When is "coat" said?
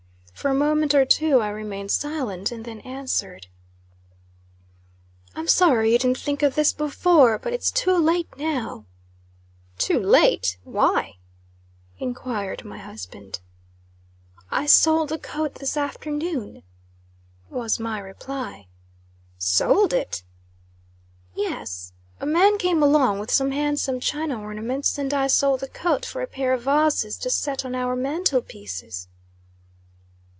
15.19-15.53, 25.67-26.03